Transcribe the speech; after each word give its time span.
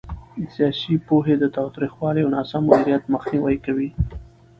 سیاسي 0.53 0.93
پوهاوی 1.07 1.35
د 1.39 1.45
تاوتریخوالي 1.55 2.21
او 2.23 2.29
ناسم 2.35 2.61
مدیریت 2.69 3.03
مخنیوي 3.13 3.57
کوي 3.65 3.89